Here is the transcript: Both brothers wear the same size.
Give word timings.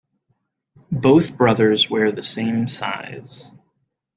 Both 0.91 1.37
brothers 1.37 1.87
wear 1.87 2.11
the 2.11 2.23
same 2.23 2.67
size. 2.67 3.51